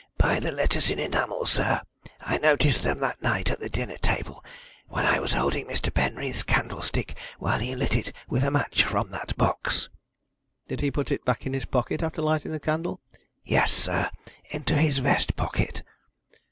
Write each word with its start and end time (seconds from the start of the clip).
"By 0.17 0.39
the 0.39 0.51
letters 0.51 0.89
in 0.89 0.97
enamel, 0.97 1.45
sir. 1.45 1.79
I 2.21 2.39
noticed 2.39 2.81
them 2.81 2.97
that 3.01 3.21
night 3.21 3.51
at 3.51 3.59
the 3.59 3.69
dinner 3.69 3.97
table, 3.97 4.43
when 4.87 5.05
I 5.05 5.19
was 5.19 5.33
holding 5.33 5.67
Mr. 5.67 5.93
Penreath's 5.93 6.41
candlestick 6.41 7.15
while 7.37 7.59
he 7.59 7.75
lit 7.75 7.95
it 7.95 8.11
with 8.27 8.43
a 8.43 8.49
match 8.49 8.83
from 8.83 9.11
that 9.11 9.37
box." 9.37 9.89
"Did 10.67 10.81
he 10.81 10.89
put 10.89 11.11
it 11.11 11.23
back 11.23 11.45
in 11.45 11.53
his 11.53 11.65
pocket 11.65 12.01
after 12.01 12.23
lighting 12.23 12.51
the 12.51 12.59
candle?" 12.59 12.99
"Yes, 13.45 13.71
sir; 13.71 14.09
into 14.45 14.73
his 14.73 14.97
vest 14.97 15.35
pocket." 15.35 15.83